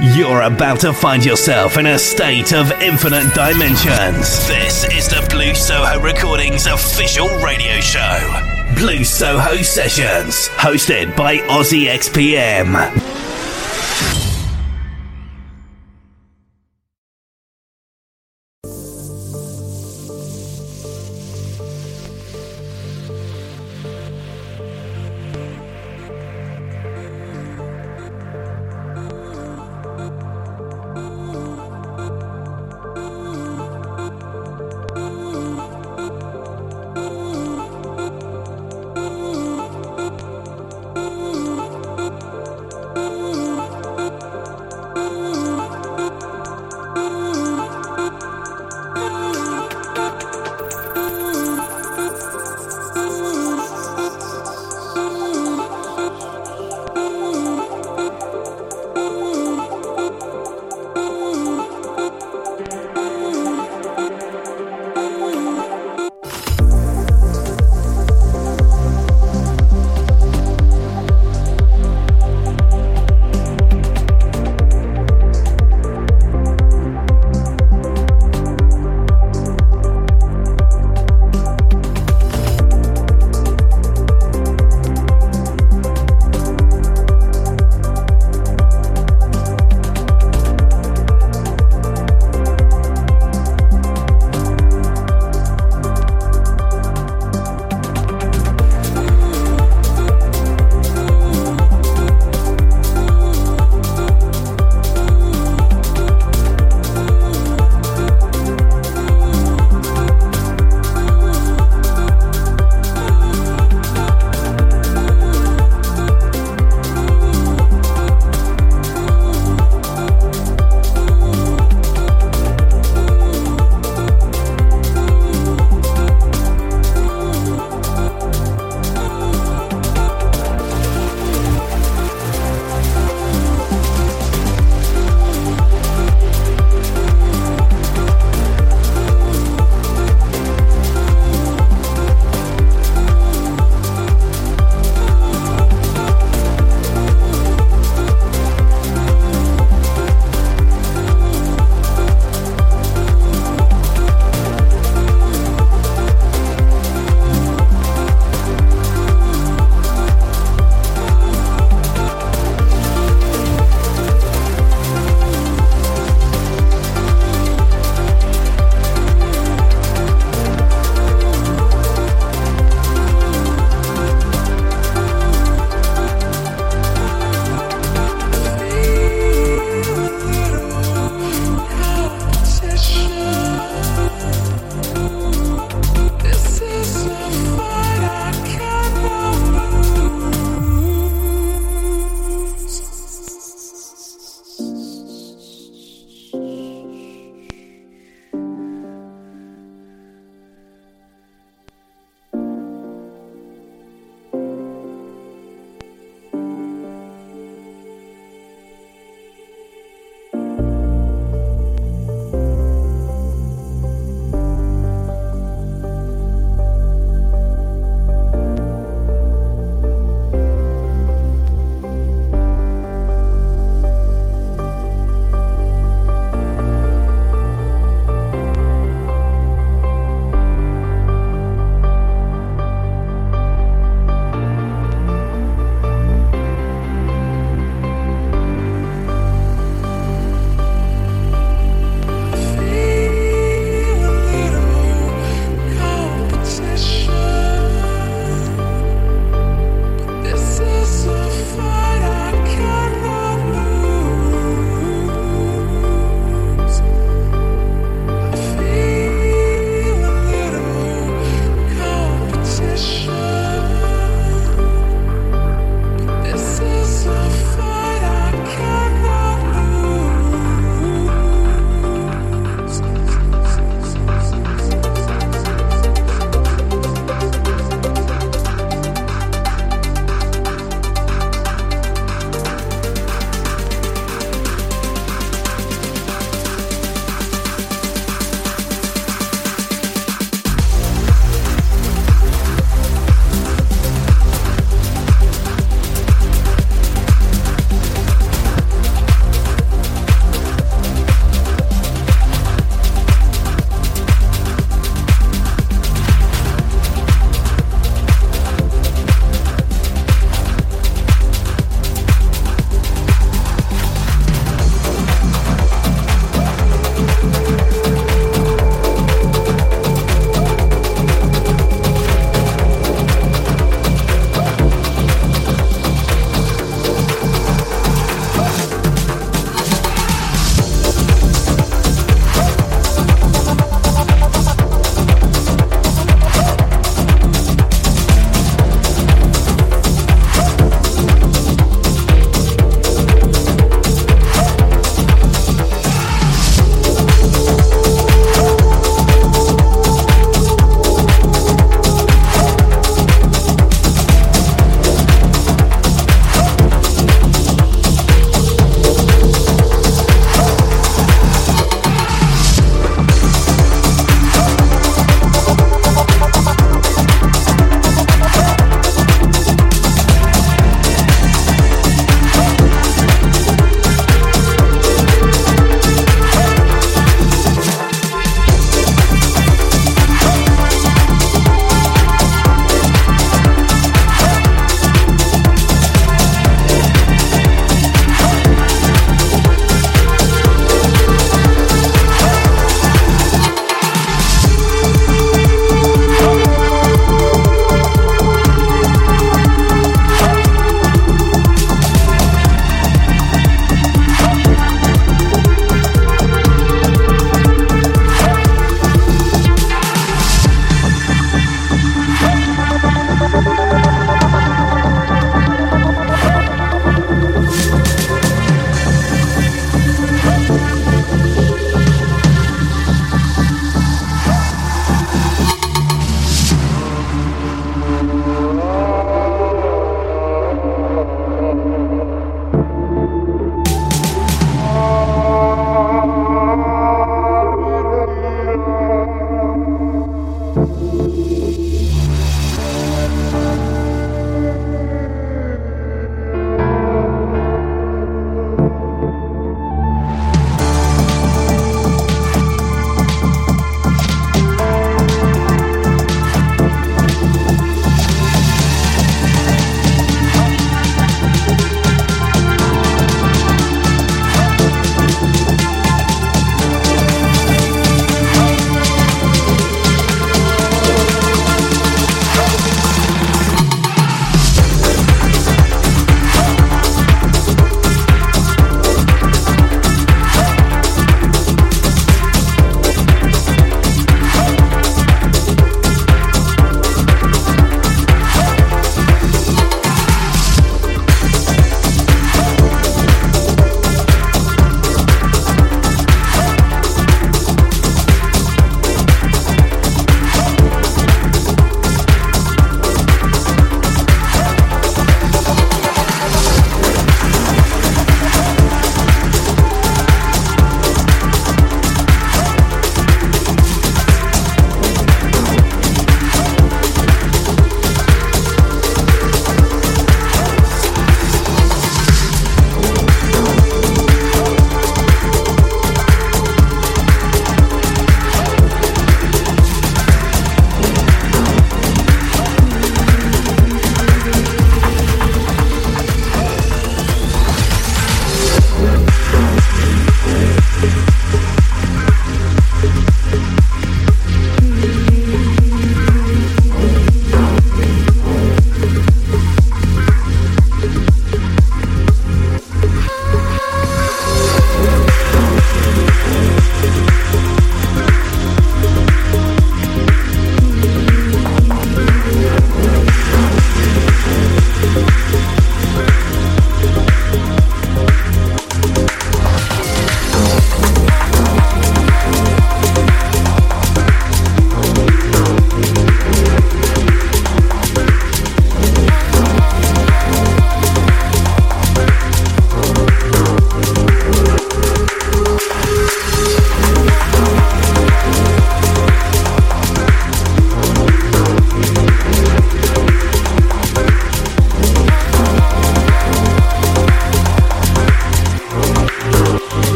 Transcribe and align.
You're 0.00 0.42
about 0.42 0.78
to 0.80 0.92
find 0.92 1.24
yourself 1.24 1.76
in 1.76 1.86
a 1.86 1.98
state 1.98 2.52
of 2.52 2.70
infinite 2.80 3.34
dimensions. 3.34 4.46
This 4.46 4.84
is 4.92 5.08
the 5.08 5.26
Blue 5.28 5.56
Soho 5.56 6.00
Recordings 6.00 6.66
official 6.66 7.26
radio 7.38 7.80
show. 7.80 8.54
Blue 8.76 9.02
Soho 9.02 9.56
Sessions, 9.56 10.48
hosted 10.50 11.16
by 11.16 11.38
Aussie 11.38 11.88
XPM. 11.88 13.07